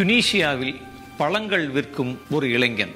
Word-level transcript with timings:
டுனீஷியாவில் 0.00 0.80
பழங்கள் 1.16 1.68
விற்கும் 1.68 2.20
ஒரு 2.30 2.50
இளைஞன். 2.50 2.94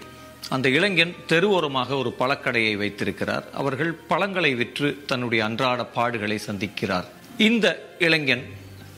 அந்த 0.48 0.68
இளைஞன் 0.68 1.14
தெருவோரமாக 1.28 1.98
ஒரு 1.98 2.14
பழக்கடையை 2.18 2.76
வைத்திருக்கிறார். 2.76 3.50
அவர்கள் 3.52 3.92
பழங்களை 3.92 4.54
விற்று 4.54 5.02
தன்னுடைய 5.06 5.44
அன்றாட 5.44 5.88
பாடுகளை 5.96 6.38
சந்திக்கிறார். 6.46 7.04
இந்த 7.38 7.94
இளைஞன் 7.98 8.44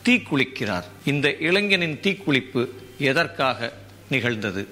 தீக்குளிக்கிறார் 0.05 0.83
இந்த 1.05 1.35
இளைஞனின் 1.35 1.99
தீக்குளிப்பு 2.03 2.67
எதற்காக 2.97 3.73
நிகழ்ந்தது? 4.09 4.67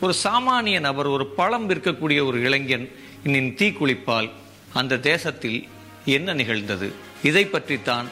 ஒரு 0.00 0.14
சாமானிய 0.24 0.80
நபர் 0.80 1.06
ஒரு 1.06 1.26
பழம் 1.26 1.70
விற்கக்கூடிய 1.70 2.24
ஒரு 2.24 2.40
இளைஞன் 2.40 2.90
இன்னின் 3.24 3.54
தீக்குளிப்பால் 3.54 4.30
அந்த 4.72 4.98
தேசத்தில் 4.98 5.68
என்ன 6.04 6.32
நிகழ்ந்தது? 6.32 6.92
இதை 7.22 7.44
பற்றித்தான் 7.44 8.08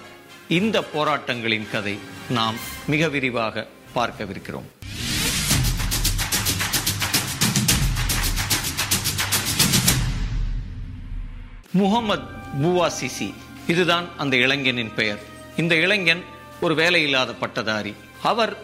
இந்த 0.48 0.84
போராட்டங்களின் 0.94 1.70
கதை. 1.70 1.98
நாம் 2.30 2.54
மிக 2.86 3.08
விரிவாக 3.08 3.66
பார்க்கவிருக்கிறோம். 3.94 4.68
முகமது 11.70 12.22
புவாசிசி 12.62 13.34
இதுதான் 13.66 14.08
அந்த 14.16 14.36
இளைஞனின் 14.36 14.94
பெயர். 14.94 15.20
இந்த 15.56 15.74
இளைஞன் 15.74 16.24
ஒரு 16.60 16.74
வேலையில்லாத 16.74 17.34
பட்டதாரி. 17.40 17.94
அவர் 18.22 18.56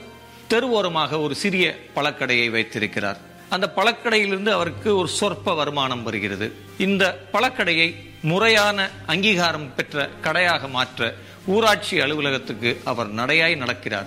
தெருவோரமாக 0.49 1.21
ஒரு 1.21 1.35
சிறிய 1.35 1.79
பழக்கடையை 1.97 2.51
வைத்திருக்கிறார். 2.51 3.19
அந்த 3.49 3.73
பழக்கடையிலிருந்து 3.77 4.49
அவருக்கு 4.49 4.97
ஒரு 4.97 5.09
சொற்ப 5.09 5.55
வருமானம் 5.55 6.03
வருகிறது. 6.03 6.53
இந்த 6.79 7.27
பழக்கடையை 7.33 7.89
முறையான 8.23 8.91
அங்கீகாரம் 9.07 9.75
பெற்ற 9.75 10.09
கடையாக 10.09 10.69
மாற்ற 10.69 11.15
ஊராட்சி 11.47 12.01
அலுவலகத்துக்கு 12.01 12.81
அவர் 12.85 13.09
நடையாய் 13.09 13.55
நடக்கிறார். 13.55 14.07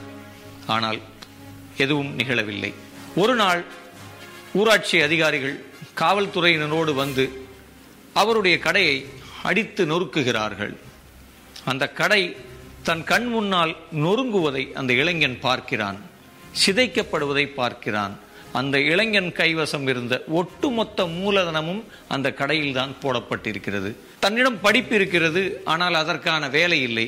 ஆனால் 0.68 1.00
எதுவும் 1.78 2.12
நிகழவில்லை. 2.20 2.72
ஒரு 3.16 3.36
நாள் 3.36 3.62
ஊராட்சி 4.54 4.98
அதிகாரிகள் 5.02 5.56
காவல்துறையினரோடு 6.02 6.94
வந்து 6.94 7.26
அவருடைய 8.14 8.56
கடையை 8.60 8.98
அடித்து 9.44 9.84
நொறுக்குகிறார்கள். 9.86 10.74
அந்த 11.66 11.84
கடை 12.00 12.22
தன் 12.88 13.04
கண் 13.04 13.28
முன்னால் 13.28 13.74
நொறுங்குவதை 14.04 14.64
அந்த 14.74 14.92
இளைஞன் 14.94 15.38
பார்க்கிறான். 15.40 15.98
சிதைக்கப்படுவதை 16.62 17.46
பார்க்கிறான். 17.54 18.14
அந்த 18.54 18.76
இளைஞன் 18.80 19.32
கைவசம் 19.32 19.88
இருந்த 19.88 20.24
ஒட்டுமொத்த 20.40 21.06
மூலதனமும் 21.06 21.82
அந்த 22.08 22.28
கடையில் 22.32 22.74
தான் 22.74 22.94
போடப்பட்டிருக்கிறது. 23.02 23.90
தன்னிடம் 24.20 24.62
படிப்பு 24.62 24.96
இருக்கிறது 24.96 25.62
ஆனால் 25.64 25.94
அதற்கான 25.94 26.50
வேலை 26.50 26.82
இல்லை. 26.82 27.08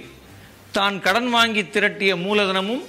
தான் 0.72 0.98
கடன் 1.02 1.30
வாங்கி 1.30 1.62
திரட்டிய 1.62 2.14
மூலதனமும் 2.26 2.84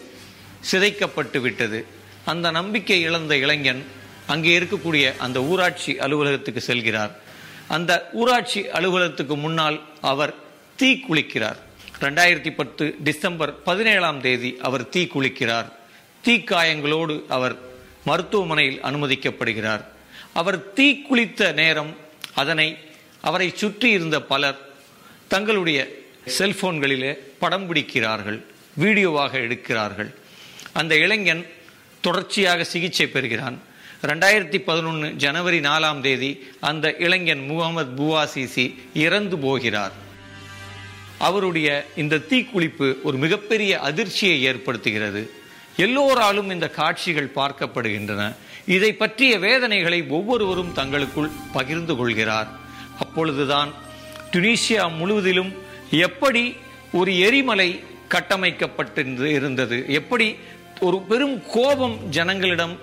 சிதைக்கப்பட்டு 0.69 1.41
விட்டது. 1.41 1.87
அந்த 2.25 2.51
நம்பிக்கை 2.51 3.01
இழந்த 3.01 3.37
இளைஞன் 3.37 3.83
அங்கே 4.27 4.59
இருக்கக்கூடிய 4.59 5.17
அந்த 5.17 5.43
ஊராட்சி 5.43 5.99
அலுவலகத்துக்கு 5.99 6.63
செல்கிறார். 6.67 7.13
அந்த 7.69 8.11
ஊராட்சி 8.13 8.69
அலுவலகத்துக்கு 8.69 9.37
முன்னால் 9.37 9.81
அவர் 10.01 10.35
தீ 10.77 11.03
குளிக்கிறார். 11.09 11.59
ரெண்டாயிரத்தி 12.01 12.55
பத்து 12.55 12.97
டிசம்பர் 13.05 13.63
பதினேழாம் 13.63 14.21
தேதி 14.21 14.57
அவர் 14.63 14.89
தீ 14.89 15.09
குளிக்கிறார். 15.15 15.69
தீக்காயங்களோடு 16.27 17.25
அவர் 17.29 17.57
மருத்துவமனையில் 18.05 18.83
அனுமதிக்கப்படுகிறார். 18.83 19.83
அவர் 20.33 20.73
தீ 20.73 21.03
குளித்த 21.11 21.53
நேரம் 21.53 21.97
அதனை 22.35 22.77
அவரை 23.21 23.53
சுற்றி 23.55 23.91
இருந்த 23.91 24.23
பலர் 24.23 24.59
தங்களுடைய 25.29 25.81
செல்போன்களிலே 26.39 27.19
படம் 27.39 27.67
பிடிக்கிறார்கள் 27.67 28.47
வீடியோவாக 28.75 29.39
எடுக்கிறார்கள். 29.39 30.11
அந்த 30.73 30.97
இளைஞன் 30.97 31.47
தொடர்ச்சியாக 32.01 32.65
சிகிச்சை 32.65 33.07
பெறுகிறான். 33.07 33.59
ரெண்டாயிரத்தி 34.03 34.59
பதினொன்று 34.59 35.11
ஜனவரி 35.11 35.59
நாலாம் 35.61 36.01
தேதி 36.01 36.47
அந்த 36.61 36.97
இளைஞன் 36.99 37.47
முகமது 37.47 38.03
புவாசிசி 38.03 38.75
இறந்து 38.95 39.39
போகிறார். 39.39 39.93
அவருடைய 41.19 41.87
இந்த 41.97 42.17
தீக்குளிப்பு 42.17 43.03
ஒரு 43.03 43.19
மிகப்பெரிய 43.19 43.79
அதிர்ச்சியை 43.79 44.49
ஏற்படுத்துகிறது. 44.49 45.29
எல்லோராலும் 45.77 46.51
இந்த 46.51 46.69
காட்சிகள் 46.69 47.33
பார்க்கப்படுகின்றன. 47.35 48.35
இதை 48.67 48.93
பற்றிய 48.93 49.39
வேதனைகளை 49.39 50.07
ஒவ்வொருவரும் 50.07 50.73
தங்களுக்குள் 50.73 51.31
பகிர்ந்து 51.53 51.97
கொள்கிறார். 51.97 52.49
அப்பொழுதுதான் 52.99 53.73
டுனீசியா 54.33 54.97
முழுவதிலும் 54.97 55.55
எப்படி 55.91 56.57
ஒரு 56.93 57.19
எரிமலை 57.19 57.81
கட்டமைக்கப்பட்டு 58.09 59.29
இருந்தது? 59.29 59.85
எப்படி 59.89 60.37
ஒரு 60.81 60.99
பெரும் 61.01 61.47
கோபம் 61.47 61.97
ஜனங்களிடம் 62.11 62.75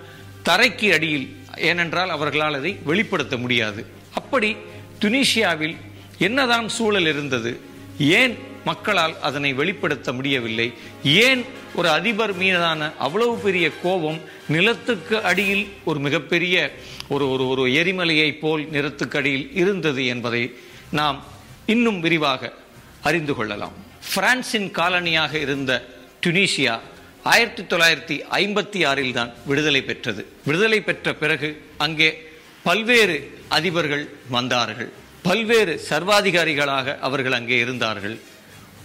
தரைக்கு 0.45 0.93
அடியில் 0.93 1.27
ஏனென்றால் 1.57 2.09
அவர்களால் 2.09 2.53
அதை 2.53 2.77
வெளிப்படுத்த 2.83 3.37
முடியாது. 3.37 3.85
அப்படி 4.13 4.55
துனிஷியாவில் 5.01 5.75
என்னதான் 6.17 6.69
சூழல் 6.69 7.05
இருந்தது 7.05 7.59
ஏன் 7.97 8.37
மக்களால் 8.65 9.15
அதனை 9.21 9.53
வெளிப்படுத்த 9.53 10.13
முடியவில்லை 10.13 10.73
ஏன் 11.03 11.45
ஒரு 11.75 11.89
அதிபர் 11.89 12.33
மீதான 12.33 12.91
அவ்வளவு 12.97 13.37
பெரிய 13.37 13.71
கோபம் 13.83 14.19
நிலத்துக்கு 14.47 15.23
அடியில் 15.23 15.67
ஒரு 15.85 15.99
மிகப்பெரிய 15.99 16.71
ஒரு 17.09 17.31
ஒரு 17.31 17.47
ஒரு 17.47 17.63
எரிமலையை 17.71 18.39
போல் 18.39 18.69
நிலத்துக்கு 18.69 19.17
அடியில் 19.17 19.53
இருந்தது 19.53 20.05
என்பதை 20.05 20.43
நாம் 20.91 21.23
இன்னும் 21.65 21.99
விரிவாக 21.99 22.53
அறிந்து 23.01 23.35
கொள்ளலாம். 23.35 23.73
பிரான்சின் 24.15 24.71
காலனியாக 24.71 25.33
இருந்த 25.33 25.71
டுனீஷியா 26.25 26.79
ஆயிரத்தி 27.23 27.63
தொள்ளாயிரத்தி 27.71 28.15
ஐம்பத்தி 28.41 28.79
ஆறில் 28.89 29.15
தான் 29.17 29.31
விடுதலை 29.49 29.81
பெற்றது. 29.83 30.21
விடுதலை 30.45 30.79
பெற்ற 30.81 31.13
பிறகு 31.13 31.49
அங்கே 31.77 32.09
பல்வேறு 32.67 33.17
அதிபர்கள் 33.57 34.05
வந்தார்கள். 34.29 34.91
பல்வேறு 35.21 35.81
சர்வாதிகாரிகளாக 35.89 36.97
அவர்கள் 36.99 37.37
அங்கே 37.39 37.57
இருந்தார்கள். 37.57 38.17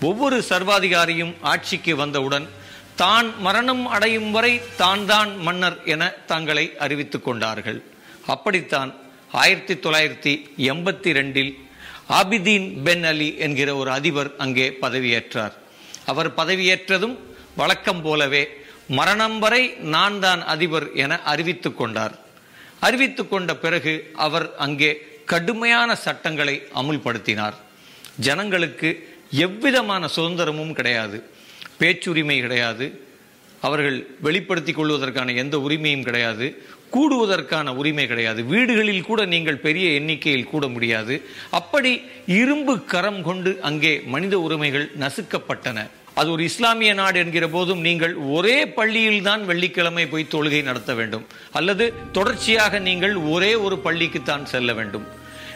ஒவ்வொரு 0.01 0.39
சர்வாதிகாரியும் 0.51 1.35
ஆட்சிக்கு 1.41 1.97
வந்தவுடன் 1.97 2.47
தான் 2.95 3.29
மரணம் 3.41 3.87
அடையும் 3.87 4.31
வரை 4.31 4.61
தான் 4.77 5.07
தான் 5.07 5.31
மன்னர் 5.39 5.79
என 5.85 6.15
தங்களை 6.27 6.77
அறிவித்துக் 6.85 7.25
கொண்டார்கள். 7.25 7.83
அப்படித்தான் 8.35 8.91
ஆயிரத்தி 9.31 9.75
தொள்ளாயிரத்தி 9.75 10.33
எண்பத்தி 10.73 11.13
ரெண்டில் 11.19 11.53
ஆபிதீன் 12.21 12.83
பென் 12.85 13.05
அலி 13.05 13.37
என்கிற 13.37 13.75
ஒரு 13.75 13.91
அதிபர் 13.91 14.31
அங்கே 14.37 14.67
பதவியேற்றார். 14.81 15.55
அவர் 16.07 16.31
பதவியேற்றதும் 16.35 17.17
வழக்கம் 17.57 18.03
போலவே 18.03 18.49
மரணம் 18.89 19.39
வரை 19.39 19.75
நான் 19.81 20.21
தான் 20.21 20.45
அதிபர் 20.45 20.93
என 20.95 21.23
அறிவித்துக் 21.23 21.77
கொண்டார். 21.77 22.19
அறிவித்துக் 22.81 23.31
கொண்ட 23.31 23.57
பிறகு 23.57 24.11
அவர் 24.15 24.55
அங்கே 24.57 25.07
கடுமையான 25.25 25.95
சட்டங்களை 25.95 26.63
அமுல்படுத்தினார். 26.75 27.53
ஜனங்களுக்கு 28.17 29.17
எவ்விதமான 29.31 30.09
சுதந்திரமும் 30.17 30.73
கிடையாது. 30.73 31.25
பேச்சுரிமை 31.79 32.41
கிடையாது. 32.41 33.01
அவர்கள் 33.61 34.07
வெளிப்படுத்திக் 34.21 34.77
கொள்வதற்கான 34.77 35.33
எந்த 35.33 35.57
உரிமையும் 35.59 36.03
கிடையாது. 36.03 36.63
கூடுவதற்கான 36.93 37.69
உரிமை 37.75 38.07
கிடையாது. 38.07 38.45
வீடுகளில் 38.45 39.03
கூட 39.03 39.25
நீங்கள் 39.25 39.57
பெரிய 39.57 39.91
எண்ணிக்கையில் 39.91 40.45
கூட 40.45 40.67
முடியாது. 40.67 41.23
அப்படி 41.51 42.03
இரும்பு 42.27 42.85
கரம் 42.85 43.23
கொண்டு 43.23 43.59
அங்கே 43.63 44.03
மனித 44.07 44.41
உரிமைகள் 44.41 44.91
நசுக்கப்பட்டன. 45.01 45.89
அது 46.15 46.31
ஒரு 46.31 46.43
இஸ்லாமிய 46.45 46.93
நாடு 46.95 47.19
என்கிற 47.21 47.49
போதும் 47.49 47.81
நீங்கள் 47.81 48.15
ஒரே 48.37 48.57
பள்ளியில் 48.79 49.23
தான் 49.23 49.43
வெள்ளிக்கிழமை 49.51 50.05
போய் 50.07 50.33
தொழுகை 50.35 50.63
நடத்த 50.63 50.95
வேண்டும். 50.95 51.25
அல்லது 51.59 51.85
தொடர்ச்சியாக 52.13 52.79
நீங்கள் 52.89 53.15
ஒரே 53.35 53.53
ஒரு 53.55 53.77
பள்ளிக்குத்தான் 53.85 54.45
செல்ல 54.53 54.73
வேண்டும். 54.73 55.07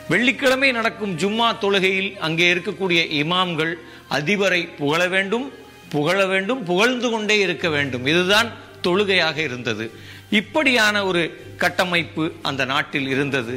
வெள்ளிக்கிழமை 0.09 0.71
நடக்கும் 0.72 1.15
ஜும்மா 1.19 1.49
தொழுகையில் 1.65 2.11
அங்கே 2.27 2.55
இருக்கக்கூடிய 2.55 3.00
இமாம்கள் 3.22 3.72
அதிபரை 4.19 4.62
புகழ 4.81 5.09
வேண்டும் 5.15 5.47
புகழ 5.89 6.19
வேண்டும் 6.27 6.62
புகழ்ந்து 6.65 7.11
கொண்டே 7.11 7.39
இருக்க 7.39 7.69
வேண்டும். 7.69 8.06
இதுதான் 8.12 8.49
தொழுகையாக 8.83 9.37
இருந்தது. 9.43 9.84
இப்படியான 10.31 11.04
ஒரு 11.04 11.22
கட்டமைப்பு 11.63 12.25
அந்த 12.42 12.63
நாட்டில் 12.65 13.09
இருந்தது. 13.09 13.57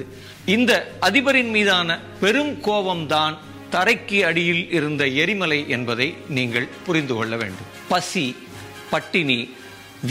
இந்த 0.56 0.73
அதிபரின் 1.07 1.50
மீதான 1.50 2.00
பெரும் 2.19 2.53
கோபம்தான் 2.68 3.35
தரைக்கு 3.71 4.19
அடியில் 4.30 4.71
இருந்த 4.71 5.06
எரிமலை 5.07 5.69
என்பதை 5.69 6.16
நீங்கள் 6.27 6.68
புரிந்து 6.86 7.16
கொள்ள 7.16 7.36
வேண்டும். 7.38 7.69
பசி 7.88 8.36
பட்டினி 8.89 9.50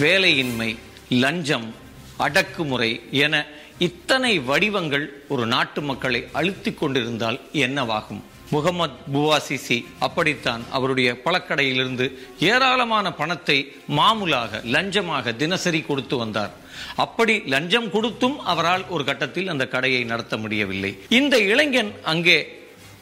வேலையின்மை 0.01 0.77
லஞ்சம் 1.09 1.75
அடக்குமுறை 2.17 3.01
என 3.11 3.47
இத்தனை 3.79 4.39
வடிவங்கள் 4.39 5.23
ஒரு 5.29 5.47
நாட்டு 5.47 5.81
மக்களை 5.81 6.29
அழுத்திக் 6.33 6.79
கொண்டிருந்தால் 6.79 7.41
என்னவாகும்? 7.53 8.21
முகமது 8.51 8.95
புவாசிசி 9.15 9.85
அப்படித்தான் 9.99 10.63
அவருடைய 10.71 11.21
பழக்கடையிலிருந்து 11.25 12.07
ஏராளமான 12.39 13.13
பணத்தை 13.13 13.57
மாமூலாக 13.97 14.63
லஞ்சமாக 14.75 15.37
தினசரி 15.37 15.81
கொடுத்து 15.81 16.17
வந்தார். 16.17 16.53
அப்படி 16.97 17.43
லஞ்சம் 17.47 17.91
கொடுத்தும் 17.91 18.39
அவரால் 18.41 18.87
ஒரு 18.89 19.05
கட்டத்தில் 19.05 19.49
அந்த 19.49 19.67
கடையை 19.67 20.05
நடத்த 20.05 20.37
முடியவில்லை. 20.37 20.99
இந்த 21.09 21.39
இளைஞன் 21.39 21.93
அங்கே 22.03 22.39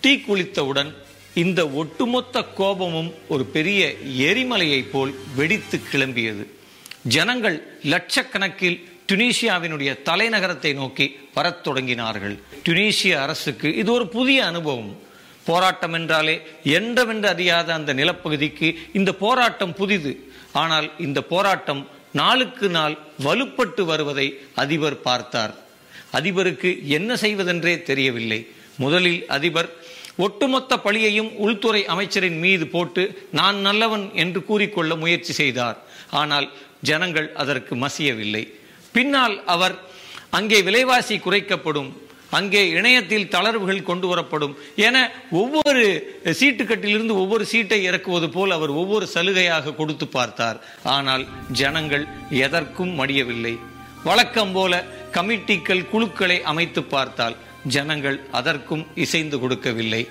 தீ 0.00 0.12
குளித்தவுடன் 0.16 0.90
இந்த 1.34 1.68
ஒட்டுமொத்த 1.68 2.42
கோபமும் 2.42 3.14
ஒரு 3.28 3.44
பெரிய 3.44 3.80
எரிமலையை 4.28 4.84
போல் 4.92 5.14
வெடித்து 5.34 5.80
கிளம்பியது. 5.92 6.44
ஜனங்கள் 7.02 7.78
லட்சக்கணக்கில் 7.82 8.78
டுனீஷியாவினுடைய 9.08 9.90
தலைநகரத்தை 10.04 10.74
நோக்கி 10.74 11.16
வரத் 11.34 11.68
தொடங்கினார்கள். 11.68 12.36
டுனீஷிய 12.64 13.14
அரசுக்கு 13.14 13.74
இது 13.74 13.92
ஒரு 13.92 14.08
புதிய 14.08 14.46
அனுபவம். 14.46 14.98
போராட்டம் 15.44 15.92
என்றாலே 15.92 16.40
என்றவென்று 16.62 17.28
அறியாத 17.28 17.74
அந்த 17.74 17.94
நிலப்பகுதிக்கு 17.94 18.76
இந்த 18.92 19.12
போராட்டம் 19.14 19.74
புதிது. 19.74 20.30
ஆனால் 20.52 20.88
இந்த 20.98 21.22
போராட்டம் 21.22 21.88
நாளுக்கு 22.12 22.68
நாள் 22.68 22.98
வலுப்பட்டு 23.24 23.82
வருவதை 23.84 24.38
அதிபர் 24.54 25.00
பார்த்தார். 25.00 25.54
அதிபருக்கு 26.12 26.70
என்ன 26.82 27.16
செய்வதென்றே 27.16 27.82
தெரியவில்லை. 27.82 28.46
முதலில் 28.78 29.26
அதிபர் 29.26 29.70
ஒட்டுமொத்த 30.24 30.72
பழியையும் 30.84 31.30
உள்துறை 31.44 31.82
அமைச்சரின் 31.94 32.38
மீது 32.44 32.66
போட்டு 32.74 33.02
நான் 33.38 33.58
நல்லவன் 33.66 34.06
என்று 34.22 34.40
கூறிக்கொள்ள 34.48 34.92
முயற்சி 35.02 35.32
செய்தார். 35.40 35.78
ஆனால் 36.20 36.46
ஜனங்கள் 36.90 37.28
அதற்கு 37.42 37.74
மசியவில்லை. 37.84 38.44
பின்னால் 38.96 39.36
அவர் 39.54 39.76
அங்கே 40.38 40.58
விலைவாசி 40.68 41.16
குறைக்கப்படும். 41.26 41.90
அங்கே 42.36 42.62
இணையத்தில் 42.78 43.28
தளர்வுகள் 43.34 43.86
கொண்டு 43.88 44.06
வரப்படும். 44.10 44.54
என 44.86 44.96
ஒவ்வொரு 45.40 45.84
சீட்டுக்கட்டிலிருந்து 46.40 47.14
ஒவ்வொரு 47.22 47.44
சீட்டை 47.52 47.78
இறக்குவது 47.88 48.28
போல் 48.36 48.54
அவர் 48.56 48.72
ஒவ்வொரு 48.80 49.06
சலுகையாக 49.14 49.74
கொடுத்து 49.80 50.06
பார்த்தார். 50.16 50.58
ஆனால் 50.96 51.24
ஜனங்கள் 51.60 52.04
எதற்கும் 52.46 52.94
மடியவில்லை. 53.00 53.54
வழக்கம் 54.08 54.54
போல 54.56 54.72
கமிட்டிகள் 55.16 55.88
குழுக்களை 55.92 56.38
அமைத்து 56.52 56.80
பார்த்தால் 56.94 57.36
ஜனங்கள் 57.68 58.20
அதற்கும் 58.32 58.86
இசைந்து 58.94 59.38
கொடுக்கவில்லை. 59.38 60.08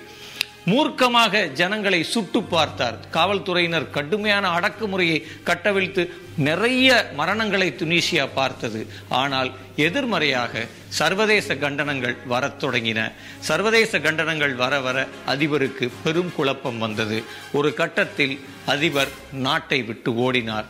மூர்க்கமாக 0.70 1.52
ஜனங்களை 1.52 2.02
சுட்டு 2.02 2.42
பார்த்தார். 2.42 2.96
காவல்துறையினர் 3.10 3.90
கடுமையான 3.90 4.48
அடக்குமுறையை 4.48 5.18
கட்டவிழ்த்து 5.44 6.02
நிறைய 6.36 7.10
மரணங்களை 7.18 7.68
துனிசியா 7.80 8.28
பார்த்தது. 8.34 8.86
ஆனால் 9.08 9.50
எதிர்மறையாக 9.76 10.64
சர்வதேச 10.88 11.54
கண்டனங்கள் 11.54 12.16
வரத் 12.26 12.64
தொடங்கின. 12.64 13.12
சர்வதேச 13.38 13.98
கண்டனங்கள் 13.98 14.54
வர 14.54 14.80
வர 14.80 15.06
அதிபருக்கு 15.26 15.90
பெரும் 16.04 16.32
குழப்பம் 16.36 16.78
வந்தது. 16.78 17.22
ஒரு 17.52 17.74
கட்டத்தில் 17.74 18.40
அதிபர் 18.66 19.08
நாட்டை 19.32 19.82
விட்டு 19.82 20.12
ஓடினார். 20.12 20.64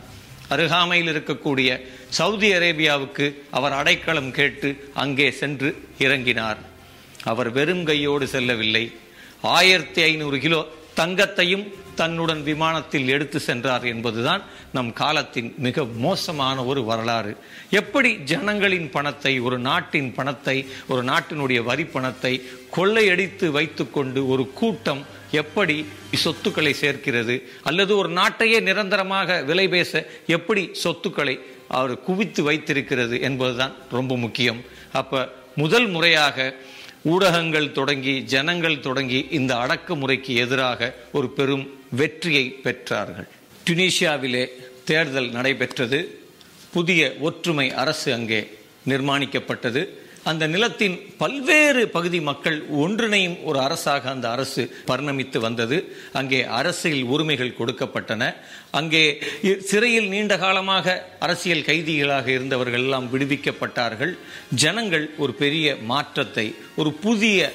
அருகாமையில் 0.49 1.11
இருக்கக்கூடிய 1.13 1.69
சவுதி 2.09 2.51
அரேபியாவுக்கு 2.51 3.25
அவர் 3.51 3.71
அடைக்கலம் 3.71 4.31
கேட்டு 4.31 4.89
அங்கே 4.93 5.31
சென்று 5.31 5.69
இறங்கினார். 5.99 6.57
அவர் 7.31 7.49
வெறும் 7.57 7.85
கையோடு 7.89 8.25
செல்லவில்லை. 8.33 8.85
ஆயிரத்தி 9.57 10.01
ஐநூறு 10.09 10.37
கிலோ 10.45 10.61
தங்கத்தையும் 10.99 11.65
தன்னுடன் 11.99 12.41
விமானத்தில் 12.47 13.07
எடுத்து 13.15 13.39
சென்றார் 13.47 13.85
என்பதுதான் 13.91 14.41
நம் 14.75 14.89
காலத்தின் 14.99 15.49
மிக 15.65 15.85
மோசமான 16.05 16.57
ஒரு 16.69 16.81
வரலாறு. 16.89 17.31
எப்படி 17.81 18.09
ஜனங்களின் 18.31 18.89
பணத்தை 18.95 19.33
ஒரு 19.47 19.57
நாட்டின் 19.67 20.09
பணத்தை 20.17 20.57
ஒரு 20.91 21.01
நாட்டினுடைய 21.11 21.59
வரி 21.69 21.85
பணத்தை 21.95 22.33
கொள்ளையடித்து 22.77 23.47
வைத்துக்கொண்டு 23.57 24.21
ஒரு 24.33 24.45
கூட்டம் 24.59 25.01
எப்படி 25.41 25.77
சொத்துக்களை 26.23 26.73
சேர்க்கிறது 26.83 27.35
அல்லது 27.69 27.93
ஒரு 28.01 28.11
நாட்டையே 28.19 28.59
நிரந்தரமாக 28.69 29.39
விலை 29.49 29.67
பேச 29.75 29.91
எப்படி 30.37 30.63
சொத்துக்களை 30.83 31.35
அவர் 31.79 31.93
குவித்து 32.07 32.43
வைத்திருக்கிறது 32.49 33.15
என்பதுதான் 33.29 33.75
ரொம்ப 33.97 34.13
முக்கியம். 34.25 34.61
அப்ப 35.01 35.23
முதல் 35.63 35.87
முறையாக 35.95 36.37
ஊடகங்கள் 37.13 37.71
தொடங்கி 37.71 38.13
ஜனங்கள் 38.33 38.79
தொடங்கி 38.79 39.19
இந்த 39.37 39.51
அடக்குமுறைக்கு 39.55 40.33
எதிராக 40.43 40.79
ஒரு 41.17 41.27
பெரும் 41.37 41.65
வெற்றியை 41.99 42.45
பெற்றார்கள். 42.63 43.27
டுனீஷியாவிலே 43.65 44.43
தேர்தல் 44.89 45.29
நடைபெற்றது. 45.37 45.99
புதிய 46.75 47.01
ஒற்றுமை 47.27 47.67
அரசு 47.83 48.09
அங்கே 48.17 48.41
நிர்மாணிக்கப்பட்டது. 48.87 49.81
அந்த 50.29 50.43
நிலத்தின் 50.53 50.95
பல்வேறு 51.21 51.81
பகுதி 51.95 52.19
மக்கள் 52.29 52.57
ஒன்றிணையும் 52.83 53.37
ஒரு 53.49 53.59
அரசாக 53.65 54.09
அந்த 54.13 54.27
அரசு 54.35 54.63
பரிணமித்து 54.89 55.37
வந்தது. 55.45 55.77
அங்கே 56.19 56.39
அரசியல் 56.59 57.03
உரிமைகள் 57.13 57.57
கொடுக்கப்பட்டன. 57.59 58.23
அங்கே 58.79 59.03
சிறையில் 59.69 60.09
நீண்ட 60.13 60.35
காலமாக 60.43 60.97
அரசியல் 61.27 61.67
கைதிகளாக 61.69 62.27
இருந்தவர்கள் 62.37 62.83
எல்லாம் 62.83 63.07
விடுவிக்கப்பட்டார்கள். 63.13 64.13
ஜனங்கள் 64.63 65.07
ஒரு 65.23 65.35
பெரிய 65.43 65.77
மாற்றத்தை 65.93 66.47
ஒரு 66.81 66.91
புதிய 67.05 67.49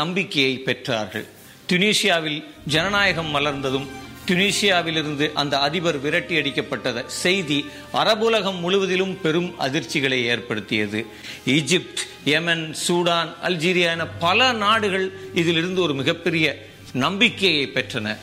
நம்பிக்கையை 0.00 0.54
பெற்றார்கள். 0.68 1.26
துனிஷியாவில் 1.70 2.40
ஜனநாயகம் 2.74 3.32
மலர்ந்ததும் 3.34 3.88
துனிசியாவிலிருந்து 4.30 5.32
அந்த 5.32 5.58
அதிபர் 5.58 6.00
விரட்டி 6.00 6.36
அடிக்கப்பட்ட 6.36 7.04
செய்தி 7.06 7.66
அரபுலகம் 7.92 8.60
முழுவதிலும் 8.60 9.20
பெரும் 9.20 9.54
அதிர்ச்சிகளை 9.60 10.24
ஏற்படுத்தியது. 10.24 11.06
ஈஜிப்ட் 11.46 12.02
யமன் 12.24 12.74
சூடான் 12.88 13.30
அல்ஜீரியா 13.42 13.90
என 13.94 14.06
பல 14.06 14.52
நாடுகள் 14.52 15.12
இதிலிருந்து 15.34 15.82
ஒரு 15.82 15.94
மிகப்பெரிய 15.94 16.66
நம்பிக்கையை 16.92 17.70
பெற்றன. 17.74 18.16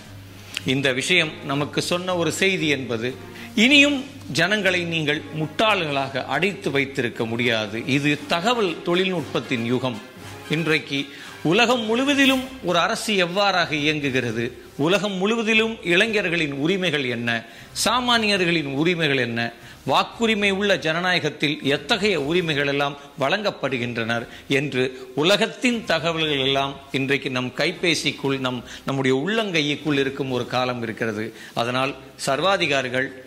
இந்த 0.66 0.94
விஷயம் 0.94 1.32
நமக்கு 1.46 1.82
சொன்ன 1.82 2.16
ஒரு 2.16 2.32
செய்தி 2.32 2.68
என்பது 2.68 3.16
இனியும் 3.56 4.06
ஜனங்களை 4.32 4.84
நீங்கள் 4.84 5.22
முட்டாள்களாக 5.40 6.26
அடைத்து 6.26 6.72
வைத்திருக்க 6.72 7.26
முடியாது. 7.26 7.86
இது 7.86 8.20
தகவல் 8.28 8.76
தொழில்நுட்பத்தின் 8.84 9.66
யுகம். 9.66 10.02
இன்றைக்கு 10.50 11.06
உலகம் 11.44 11.82
முழுவதிலும் 11.82 12.44
ஒரு 12.64 12.80
அரசு 12.80 13.26
எவ்வாறாக 13.26 13.72
இயங்குகிறது? 13.72 14.58
உலகம் 14.78 15.12
முழுவதிலும் 15.12 15.78
இளைஞர்களின் 15.84 16.52
உரிமைகள் 16.52 17.04
என்ன? 17.04 17.46
சாமானியர்களின் 17.86 18.66
உரிமைகள் 18.66 19.18
என்ன? 19.18 19.54
வாக்குரிமை 19.88 20.52
உள்ள 20.52 20.78
ஜனநாயகத்தில் 20.78 21.64
எத்தகைய 21.64 22.22
உரிமைகள் 22.22 22.68
எல்லாம் 22.68 22.98
வழங்கப்படுகின்றனர் 23.20 24.28
என்று 24.48 25.12
உலகத்தின் 25.16 25.86
தகவல்கள் 25.86 26.40
எல்லாம் 26.40 26.76
இன்றைக்கு 26.92 27.30
நம் 27.30 27.54
கைபேசிக்குள் 27.58 28.40
நம் 28.40 28.64
நம்முடைய 28.86 29.24
உள்ளங்கைக்குள் 29.26 30.00
இருக்கும் 30.00 30.32
ஒரு 30.32 30.48
காலம் 30.48 30.82
இருக்கிறது. 30.82 31.34
அதனால் 31.54 31.96
சர்வாதிகாரிகள் 32.16 33.27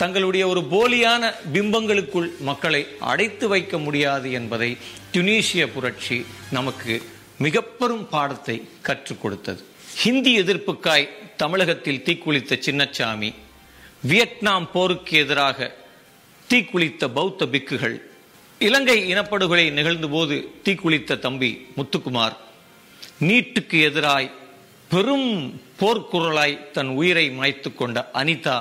தங்களுடைய 0.00 0.44
ஒரு 0.48 0.60
போலியான 0.72 1.22
பிம்பங்களுக்குள் 1.54 2.28
மக்களை 2.40 2.82
அடைத்து 3.10 3.46
வைக்க 3.48 3.78
முடியாது 3.78 4.28
என்பதை 4.38 4.70
டுனீஷிய 5.12 5.64
புரட்சி 5.74 6.18
நமக்கு 6.50 6.94
மிக 7.44 7.60
பெரும் 7.80 8.06
பாடத்தை 8.08 8.56
கற்றுக் 8.82 9.20
கொடுத்தது. 9.22 9.60
ஹிந்தி 10.02 10.32
எதிர்ப்புக்காய் 10.40 11.06
தமிழகத்தில் 11.36 12.02
தீக்குளித்த 12.06 12.58
சின்னச்சாமி 12.66 13.30
வியட்நாம் 14.10 14.66
போருக்கு 14.72 15.14
எதிராக 15.18 15.68
தீக்குளித்த 16.48 17.08
பௌத்த 17.18 17.46
பிக்குகள் 17.54 17.96
இலங்கை 18.60 18.98
இனப்படுகொலை 19.12 19.66
நிகழ்ந்த 19.78 20.06
போது 20.06 20.36
தீக்குளித்த 20.64 21.18
தம்பி 21.26 21.50
முத்துக்குமார் 21.76 22.36
நீட்டுக்கு 23.28 23.78
எதிராய் 23.88 24.30
பெரும் 24.90 25.30
போர்க்குரலாய் 25.80 26.56
தன் 26.72 26.90
உயிரை 27.00 27.26
மாய்த்து 27.38 27.70
கொண்ட 27.74 27.98
அனிதா 28.20 28.56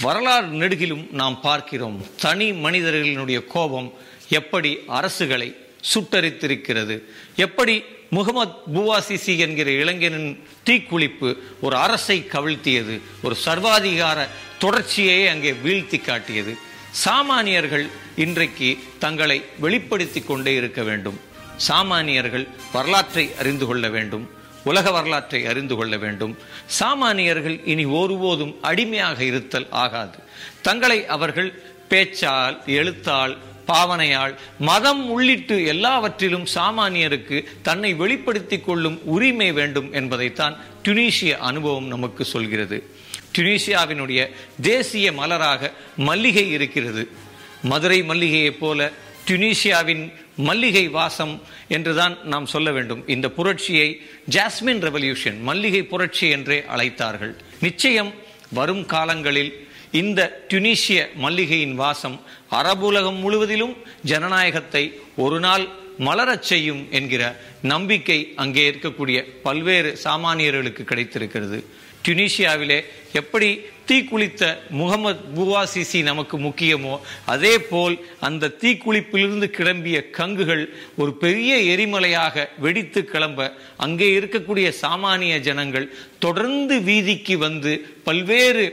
வரலாறு 0.00 0.46
நெடுகிலும் 0.46 1.10
நாம் 1.10 1.40
பார்க்கிறோம் 1.40 2.06
தனி 2.20 2.52
மனிதர்களினுடைய 2.52 3.46
கோபம் 3.46 3.92
எப்படி 4.28 4.78
அரசுகளை 4.88 5.56
சுட்டரித்திருக்கிறது 5.94 7.02
எப்படி 7.36 7.82
முகமது 8.10 8.52
புவாசிசி 8.74 9.38
என்கிற 9.38 9.70
இளைஞனின் 9.70 10.44
தீக்குளிப்பு 10.64 11.36
ஒரு 11.60 11.76
அரசை 11.76 12.26
கவிழ்த்தியது 12.28 13.00
ஒரு 13.22 13.36
சர்வாதிகார 13.44 14.26
தொடர்ச்சியை 14.58 15.28
அங்கே 15.28 15.52
வீழ்த்தி 15.52 16.00
காட்டியது. 16.00 16.56
சாமானியர்கள் 17.04 17.86
இன்றைக்கு 18.16 18.78
தங்களை 18.98 19.42
வெளிப்படுத்தி 19.58 20.20
கொண்டே 20.20 20.54
இருக்க 20.54 20.82
வேண்டும். 20.82 21.20
சாமானியர்கள் 21.68 22.48
வரலாற்றை 22.72 23.30
அறிந்து 23.38 23.66
கொள்ள 23.66 23.88
வேண்டும். 23.88 24.30
உலக 24.66 24.90
வரலாற்றை 24.90 25.46
அறிந்து 25.46 25.74
கொள்ள 25.76 25.96
வேண்டும். 25.96 26.38
சாமானியர்கள் 26.80 27.60
இனி 27.64 27.84
ஒருபோதும் 27.84 28.54
அடிமையாக 28.62 29.24
இருத்தல் 29.24 29.66
ஆகாது. 29.70 30.18
தங்களை 30.62 31.06
அவர்கள் 31.06 31.50
பேச்சால் 31.90 32.56
எழுத்தால் 32.66 33.36
பாவனையால் 33.66 34.34
மதம் 34.58 35.02
உள்ளிட்டு 35.10 35.66
எல்லாவற்றிலும் 35.66 36.46
சாமானியருக்கு 36.54 37.44
தன்னை 37.62 37.94
வெளிப்படுத்திக் 37.94 38.64
கொள்ளும் 38.64 39.00
உரிமை 39.04 39.52
வேண்டும் 39.52 39.92
என்பதைத்தான் 39.92 40.56
டுனீஷிய 40.84 41.36
அனுபவம் 41.36 41.86
நமக்கு 41.86 42.24
சொல்கிறது. 42.24 42.78
டுனீஷியாவினுடைய 43.38 44.30
தேசிய 44.62 45.12
மலராக 45.12 45.70
மல்லிகை 45.96 46.50
இருக்கிறது. 46.50 47.08
மதுரை 47.62 48.02
மல்லிகையைப் 48.02 48.58
போல 48.58 48.92
டுனீஷியாவின் 49.28 50.04
மல்லிகை 50.36 50.88
வாசம் 50.88 51.34
என்றுதான் 51.68 52.14
நாம் 52.24 52.46
சொல்ல 52.46 52.70
வேண்டும். 52.72 53.08
இந்த 53.14 53.30
புரட்சியை 53.30 53.88
ஜாஸ்மின் 54.30 54.82
ரெவல்யூஷன் 54.86 55.38
மல்லிகை 55.40 55.82
புரட்சி 55.92 56.28
என்றே 56.28 56.58
அழைத்தார்கள். 56.74 57.34
நிச்சயம் 57.60 58.12
வரும் 58.58 58.86
காலங்களில் 58.86 59.52
இந்த 59.90 60.20
டுனீஷிய 60.48 61.00
மல்லிகையின் 61.24 61.74
வாசம் 61.74 62.20
அரபுலகம் 62.50 63.18
முழுவதிலும் 63.24 63.74
ஜனநாயகத்தை 64.02 64.84
ஒரு 65.16 65.40
நாள் 65.40 65.66
மலரச் 65.98 66.42
செய்யும் 66.42 66.86
என்கிற 66.90 67.22
நம்பிக்கை 67.62 68.32
அங்கே 68.36 68.64
இருக்கக்கூடிய 68.70 69.18
பல்வேறு 69.42 69.98
சாமானியர்களுக்கு 70.04 70.82
கிடைத்திருக்கிறது. 70.84 71.58
டுனிஷியாவிலே 72.06 72.78
எப்படி 73.12 73.48
தீக்குளித்த 73.88 74.44
முகமது 74.70 75.20
புவாசிசி 75.34 76.02
நமக்கு 76.02 76.36
முக்கியமோ 76.38 76.94
அதே 77.24 77.52
போல் 77.58 77.96
அந்த 78.20 78.52
தீக்குளிப்பிலிருந்து 78.62 79.48
கிளம்பிய 79.58 80.10
கங்குகள் 80.10 80.64
ஒரு 80.96 81.12
பெரிய 81.14 81.52
எரிமலையாக 81.74 82.46
வெடித்து 82.58 83.04
கிளம்ப 83.04 83.48
அங்கே 83.76 84.08
இருக்கக்கூடிய 84.18 84.72
சாமானிய 84.82 85.38
ஜனங்கள் 85.38 85.92
தொடர்ந்து 86.18 86.80
வீதிக்கு 86.80 87.38
வந்து 87.38 87.72
பல்வேறு 88.04 88.66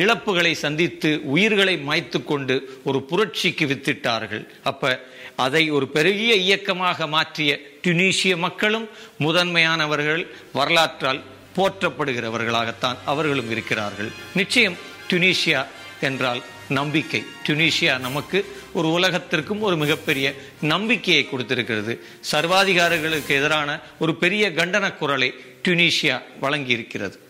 இழப்புகளை 0.00 0.52
சந்தித்து 0.52 1.20
உயிர்களை 1.24 1.78
மாய்த்து 1.78 2.24
கொண்டு 2.24 2.54
ஒரு 2.84 2.98
புரட்சிக்கு 3.02 3.64
வித்திட்டார்கள். 3.66 4.44
அப்ப 4.62 5.00
அதை 5.36 5.70
ஒரு 5.70 5.88
பெரிய 5.88 6.34
இயக்கமாக 6.34 7.06
மாற்றிய 7.06 7.60
டுனீஷிய 7.84 8.36
மக்களும் 8.36 8.86
முதன்மையானவர்கள் 9.18 10.22
வரலாற்றால் 10.52 11.20
போற்றப்படுகிறவர்களாகத்தான் 11.56 12.96
அவர்களும் 13.04 13.50
இருக்கிறார்கள். 13.50 14.12
நிச்சயம் 14.34 14.76
டுனீஷியா 15.10 15.66
என்றால் 16.00 16.42
நம்பிக்கை. 16.68 17.24
டுனீஷியா 17.46 17.98
நமக்கு 17.98 18.56
ஒரு 18.72 18.92
உலகத்திற்கும் 18.92 19.60
ஒரு 19.60 19.76
மிகப்பெரிய 19.76 20.34
நம்பிக்கையை 20.60 21.28
கொடுத்திருக்கிறது. 21.28 21.98
சர்வாதிகாரிகளுக்கு 22.32 23.34
எதிரான 23.34 23.80
ஒரு 23.98 24.14
பெரிய 24.14 24.50
கண்டன 24.50 24.96
குரலை 24.96 25.34
டுனீஷியா 25.62 26.22
வழங்கி 26.40 26.70
இருக்கிறது 26.70 27.24